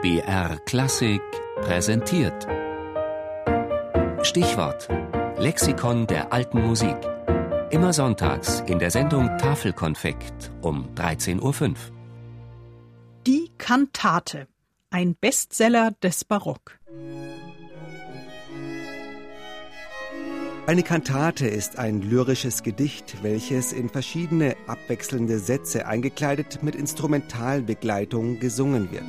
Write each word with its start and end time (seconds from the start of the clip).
BR 0.00 0.60
Klassik 0.64 1.20
präsentiert. 1.56 2.46
Stichwort: 4.22 4.88
Lexikon 5.38 6.06
der 6.06 6.32
alten 6.32 6.64
Musik. 6.64 6.94
Immer 7.70 7.92
sonntags 7.92 8.62
in 8.68 8.78
der 8.78 8.92
Sendung 8.92 9.26
Tafelkonfekt 9.38 10.52
um 10.62 10.88
13.05 10.94 11.42
Uhr. 11.42 11.74
Die 13.26 13.50
Kantate. 13.58 14.46
Ein 14.90 15.16
Bestseller 15.16 15.90
des 16.00 16.24
Barock. 16.24 16.78
Eine 20.68 20.84
Kantate 20.84 21.48
ist 21.48 21.76
ein 21.76 22.02
lyrisches 22.02 22.62
Gedicht, 22.62 23.16
welches 23.22 23.72
in 23.72 23.88
verschiedene 23.88 24.54
abwechselnde 24.68 25.40
Sätze 25.40 25.86
eingekleidet 25.88 26.62
mit 26.62 26.76
Instrumentalbegleitung 26.76 28.38
gesungen 28.38 28.92
wird. 28.92 29.02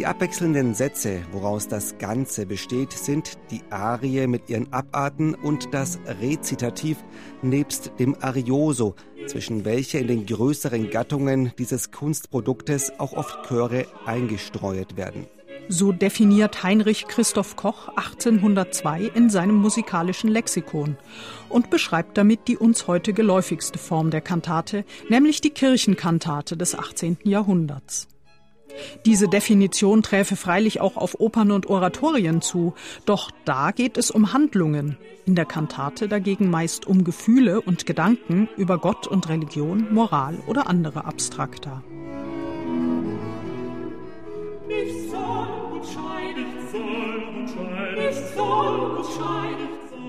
Die 0.00 0.06
abwechselnden 0.06 0.72
Sätze, 0.72 1.20
woraus 1.30 1.68
das 1.68 1.98
Ganze 1.98 2.46
besteht, 2.46 2.94
sind 2.94 3.36
die 3.50 3.60
Arie 3.68 4.26
mit 4.28 4.48
ihren 4.48 4.72
Abarten 4.72 5.34
und 5.34 5.74
das 5.74 5.98
Rezitativ 6.06 7.04
nebst 7.42 7.92
dem 7.98 8.16
Arioso, 8.18 8.94
zwischen 9.26 9.66
welche 9.66 9.98
in 9.98 10.06
den 10.06 10.24
größeren 10.24 10.88
Gattungen 10.88 11.52
dieses 11.58 11.90
Kunstproduktes 11.90 12.98
auch 12.98 13.12
oft 13.12 13.46
Chöre 13.46 13.84
eingestreuet 14.06 14.96
werden. 14.96 15.26
So 15.68 15.92
definiert 15.92 16.62
Heinrich 16.62 17.06
Christoph 17.06 17.56
Koch 17.56 17.88
1802 17.88 19.02
in 19.14 19.28
seinem 19.28 19.56
musikalischen 19.56 20.30
Lexikon 20.30 20.96
und 21.50 21.68
beschreibt 21.68 22.16
damit 22.16 22.48
die 22.48 22.56
uns 22.56 22.86
heute 22.86 23.12
geläufigste 23.12 23.78
Form 23.78 24.10
der 24.10 24.22
Kantate, 24.22 24.86
nämlich 25.10 25.42
die 25.42 25.50
Kirchenkantate 25.50 26.56
des 26.56 26.74
18. 26.74 27.18
Jahrhunderts. 27.24 28.08
Diese 29.06 29.28
Definition 29.28 30.02
träfe 30.02 30.36
freilich 30.36 30.80
auch 30.80 30.96
auf 30.96 31.20
Opern 31.20 31.50
und 31.50 31.66
Oratorien 31.68 32.42
zu, 32.42 32.74
doch 33.06 33.30
da 33.44 33.70
geht 33.70 33.96
es 33.96 34.10
um 34.10 34.32
Handlungen, 34.32 34.96
in 35.26 35.34
der 35.34 35.46
Kantate 35.46 36.08
dagegen 36.08 36.50
meist 36.50 36.86
um 36.86 37.04
Gefühle 37.04 37.60
und 37.60 37.86
Gedanken 37.86 38.48
über 38.56 38.78
Gott 38.78 39.06
und 39.06 39.28
Religion, 39.28 39.92
Moral 39.92 40.38
oder 40.46 40.68
andere 40.68 41.04
Abstrakter. 41.04 41.82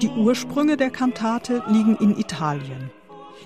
Die 0.01 0.09
Ursprünge 0.09 0.77
der 0.77 0.89
Kantate 0.89 1.63
liegen 1.67 1.95
in 1.97 2.17
Italien. 2.17 2.89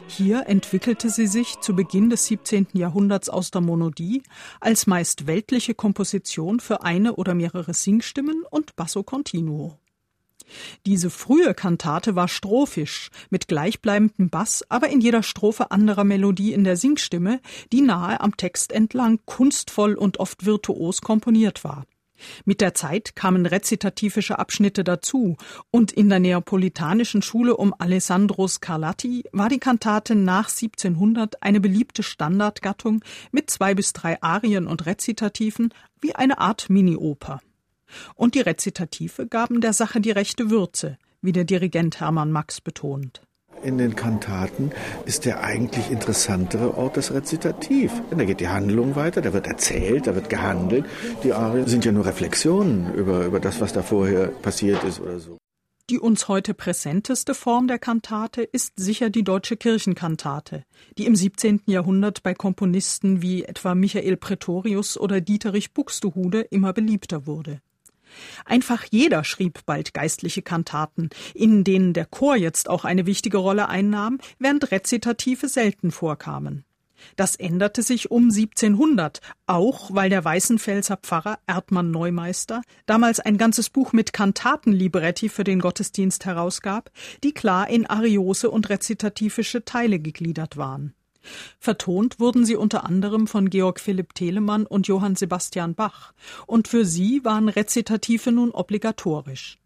Hier 0.08 0.48
entwickelte 0.48 1.10
sie 1.10 1.28
sich 1.28 1.60
zu 1.60 1.76
Beginn 1.76 2.10
des 2.10 2.26
17. 2.28 2.68
Jahrhunderts 2.74 3.30
aus 3.30 3.52
der 3.52 3.62
Monodie 3.62 4.24
als 4.60 4.88
meist 4.88 5.28
weltliche 5.28 5.74
Komposition 5.74 6.60
für 6.60 6.84
eine 6.84 7.16
oder 7.16 7.34
mehrere 7.34 7.74
Singstimmen 7.74 8.44
und 8.50 8.76
Basso 8.76 9.04
continuo. 9.04 9.78
Diese 10.86 11.10
frühe 11.10 11.54
Kantate 11.54 12.16
war 12.16 12.28
strophisch, 12.28 13.10
mit 13.30 13.48
gleichbleibendem 13.48 14.30
Bass, 14.30 14.64
aber 14.70 14.90
in 14.90 15.02
jeder 15.02 15.24
Strophe 15.24 15.72
anderer 15.72 16.04
Melodie 16.04 16.54
in 16.54 16.64
der 16.64 16.78
Singstimme, 16.78 17.40
die 17.72 17.82
nahe 17.82 18.20
am 18.22 18.38
Text 18.38 18.72
entlang 18.72 19.20
kunstvoll 19.26 19.96
und 19.96 20.20
oft 20.20 20.46
virtuos 20.46 21.02
komponiert 21.02 21.64
war. 21.64 21.86
Mit 22.46 22.62
der 22.62 22.74
Zeit 22.74 23.16
kamen 23.16 23.46
rezitativische 23.46 24.40
Abschnitte 24.40 24.84
dazu, 24.84 25.38
und 25.72 25.92
in 25.92 26.10
der 26.10 26.20
neapolitanischen 26.20 27.22
Schule 27.22 27.58
um 27.58 27.74
Alessandro 27.78 28.48
Scarlatti 28.48 29.24
war 29.32 29.50
die 29.50 29.60
Kantate 29.60 30.16
nach 30.16 30.50
1700 30.50 31.44
eine 31.44 31.60
beliebte 31.60 32.04
Standardgattung 32.04 33.04
mit 33.32 33.50
zwei 33.50 33.76
bis 33.76 33.94
drei 33.94 34.22
Arien 34.22 34.68
und 34.68 34.86
Rezitativen 34.86 35.74
wie 36.02 36.16
eine 36.16 36.40
Art 36.40 36.70
Mini-Oper. 36.70 37.42
Und 38.16 38.36
die 38.36 38.42
Rezitative 38.42 39.28
gaben 39.28 39.62
der 39.62 39.74
Sache 39.74 40.02
die 40.02 40.12
rechte 40.12 40.50
Würze, 40.50 40.98
wie 41.22 41.32
der 41.32 41.46
Dirigent 41.46 42.00
Hermann 42.00 42.32
Max 42.32 42.62
betont 42.62 43.22
in 43.66 43.78
den 43.78 43.96
Kantaten 43.96 44.72
ist 45.06 45.26
der 45.26 45.44
eigentlich 45.44 45.92
interessantere 45.92 46.78
Ort 46.78 46.98
das 46.98 47.14
Rezitativ. 47.14 47.92
Denn 48.12 48.20
da 48.20 48.26
geht 48.26 48.40
die 48.40 48.48
Handlung 48.48 48.96
weiter, 48.96 49.22
da 49.22 49.34
wird 49.34 49.48
erzählt, 49.48 50.08
da 50.08 50.16
wird 50.16 50.30
gehandelt. 50.30 50.86
Die 51.24 51.34
Arien 51.34 51.68
sind 51.68 51.84
ja 51.84 51.92
nur 51.92 52.06
Reflexionen 52.06 52.94
über, 52.94 53.26
über 53.26 53.40
das, 53.40 53.60
was 53.60 53.74
da 53.74 53.82
vorher 53.82 54.28
passiert 54.28 54.84
ist 54.84 55.02
oder 55.02 55.20
so. 55.20 55.38
Die 55.92 56.00
uns 56.00 56.28
heute 56.28 56.56
präsenteste 56.56 57.36
Form 57.36 57.68
der 57.68 57.78
Kantate 57.78 58.42
ist 58.42 58.74
sicher 58.76 59.12
die 59.12 59.24
deutsche 59.24 59.56
Kirchenkantate, 59.56 60.64
die 60.98 61.06
im 61.06 61.16
17. 61.16 61.62
Jahrhundert 61.68 62.24
bei 62.24 62.34
Komponisten 62.34 63.22
wie 63.22 63.44
etwa 63.44 63.76
Michael 63.76 64.18
Pretorius 64.18 64.98
oder 64.98 65.22
Dieterich 65.22 65.74
Buxtehude 65.74 66.42
immer 66.42 66.74
beliebter 66.74 67.28
wurde. 67.28 67.62
Einfach 68.46 68.86
jeder 68.90 69.24
schrieb 69.24 69.60
bald 69.66 69.94
geistliche 69.94 70.42
Kantaten, 70.42 71.10
in 71.34 71.64
denen 71.64 71.94
der 71.94 72.06
Chor 72.06 72.36
jetzt 72.36 72.70
auch 72.70 72.86
eine 72.86 73.06
wichtige 73.06 73.38
Rolle 73.38 73.70
einnahm, 73.70 74.20
während 74.40 74.72
Rezitative 74.72 75.48
selten 75.48 75.92
vorkamen. 75.92 76.66
Das 77.16 77.36
änderte 77.36 77.82
sich 77.84 78.12
um 78.12 78.30
1700, 78.30 79.22
auch 79.48 79.94
weil 79.94 80.10
der 80.10 80.24
Weißenfelser 80.24 80.98
Pfarrer 80.98 81.40
Erdmann 81.48 81.92
Neumeister 81.92 82.62
damals 82.86 83.20
ein 83.20 83.38
ganzes 83.38 83.70
Buch 83.70 83.94
mit 83.94 84.14
Kantatenlibretti 84.14 85.30
für 85.30 85.44
den 85.44 85.60
Gottesdienst 85.60 86.26
herausgab, 86.26 86.92
die 87.24 87.34
klar 87.34 87.70
in 87.70 87.86
Ariose 87.86 88.50
und 88.50 88.70
rezitativische 88.70 89.66
Teile 89.66 90.00
gegliedert 90.00 90.58
waren. 90.58 90.94
Vertont 91.60 92.20
wurden 92.20 92.46
sie 92.46 92.56
unter 92.56 92.86
anderem 92.86 93.28
von 93.28 93.50
Georg 93.50 93.80
Philipp 93.80 94.14
Telemann 94.14 94.66
und 94.66 94.88
Johann 94.88 95.16
Sebastian 95.16 95.76
Bach, 95.76 96.14
und 96.48 96.68
für 96.68 96.86
sie 96.86 97.24
waren 97.24 97.50
Rezitative 97.50 98.32
nun 98.32 98.52
obligatorisch. 98.52 99.58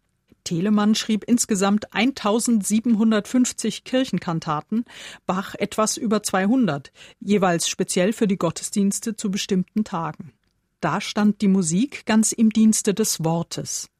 Telemann 0.44 0.94
schrieb 0.94 1.24
insgesamt 1.24 1.92
1750 1.94 3.84
Kirchenkantaten, 3.84 4.84
Bach 5.26 5.54
etwas 5.54 5.96
über 5.96 6.22
200, 6.22 6.92
jeweils 7.20 7.68
speziell 7.68 8.12
für 8.12 8.26
die 8.26 8.38
Gottesdienste 8.38 9.16
zu 9.16 9.30
bestimmten 9.30 9.84
Tagen. 9.84 10.32
Da 10.80 11.00
stand 11.00 11.42
die 11.42 11.48
Musik 11.48 12.06
ganz 12.06 12.32
im 12.32 12.50
Dienste 12.50 12.94
des 12.94 13.22
Wortes. 13.22 13.90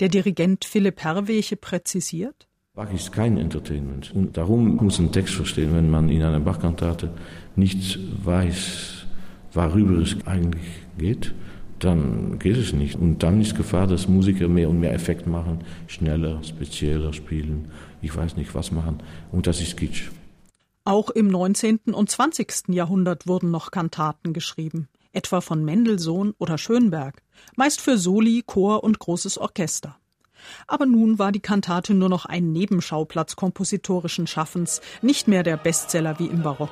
Der 0.00 0.08
Dirigent 0.08 0.64
Philipp 0.64 1.02
Herweche 1.02 1.56
präzisiert 1.56 2.48
Bach 2.76 2.92
ist 2.92 3.12
kein 3.12 3.38
Entertainment. 3.38 4.10
Und 4.16 4.36
darum 4.36 4.74
muss 4.74 4.98
ein 4.98 5.12
Text 5.12 5.34
verstehen, 5.36 5.76
wenn 5.76 5.90
man 5.90 6.08
in 6.08 6.24
einer 6.24 6.40
Bachkantate 6.40 7.08
nicht 7.54 8.00
weiß, 8.24 9.06
worüber 9.52 10.02
es 10.02 10.16
eigentlich 10.26 10.66
geht, 10.98 11.32
dann 11.78 12.40
geht 12.40 12.56
es 12.56 12.72
nicht. 12.72 12.96
Und 12.96 13.22
dann 13.22 13.40
ist 13.40 13.54
Gefahr, 13.54 13.86
dass 13.86 14.08
Musiker 14.08 14.48
mehr 14.48 14.68
und 14.68 14.80
mehr 14.80 14.92
Effekt 14.92 15.28
machen, 15.28 15.60
schneller, 15.86 16.42
spezieller 16.42 17.12
spielen, 17.12 17.70
ich 18.02 18.16
weiß 18.16 18.36
nicht 18.36 18.56
was 18.56 18.72
machen. 18.72 18.98
Und 19.30 19.46
das 19.46 19.60
ist 19.60 19.76
Kitsch. 19.76 20.10
Auch 20.84 21.10
im 21.10 21.28
19. 21.28 21.78
und 21.92 22.10
20. 22.10 22.70
Jahrhundert 22.70 23.28
wurden 23.28 23.52
noch 23.52 23.70
Kantaten 23.70 24.32
geschrieben, 24.32 24.88
etwa 25.12 25.40
von 25.40 25.64
Mendelssohn 25.64 26.34
oder 26.38 26.58
Schönberg, 26.58 27.22
meist 27.54 27.80
für 27.80 27.98
Soli, 27.98 28.42
Chor 28.44 28.82
und 28.82 28.98
großes 28.98 29.38
Orchester. 29.38 29.96
Aber 30.66 30.86
nun 30.86 31.18
war 31.18 31.32
die 31.32 31.40
Kantate 31.40 31.94
nur 31.94 32.08
noch 32.08 32.26
ein 32.26 32.52
Nebenschauplatz 32.52 33.36
kompositorischen 33.36 34.26
Schaffens, 34.26 34.80
nicht 35.02 35.28
mehr 35.28 35.42
der 35.42 35.56
Bestseller 35.56 36.18
wie 36.18 36.26
im 36.26 36.42
Barock. 36.42 36.70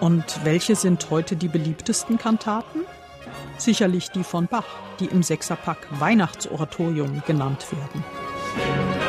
Und 0.00 0.44
welche 0.44 0.74
sind 0.74 1.10
heute 1.10 1.36
die 1.36 1.48
beliebtesten 1.48 2.18
Kantaten? 2.18 2.80
Sicherlich 3.56 4.10
die 4.10 4.24
von 4.24 4.48
Bach, 4.48 4.66
die 4.98 5.06
im 5.06 5.22
Sechserpack 5.22 5.86
Weihnachtsoratorium 6.00 7.22
genannt 7.24 7.66
werden. 7.70 9.01